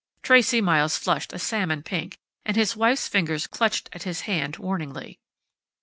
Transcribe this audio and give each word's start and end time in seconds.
Tracey 0.23 0.61
Miles 0.61 0.97
flushed 0.97 1.31
a 1.31 1.37
salmon 1.37 1.83
pink, 1.83 2.17
and 2.43 2.57
his 2.57 2.75
wife's 2.75 3.07
fingers 3.07 3.45
clutched 3.45 3.87
at 3.93 4.01
his 4.01 4.21
hand 4.21 4.57
warningly. 4.57 5.19